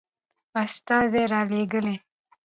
استازي 0.63 1.23
لېږلي. 1.51 1.95